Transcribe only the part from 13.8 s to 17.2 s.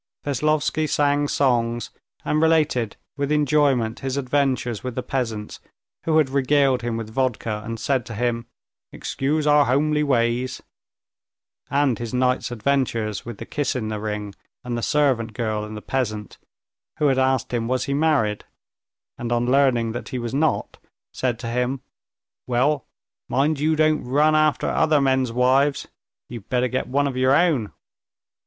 the ring and the servant girl and the peasant, who had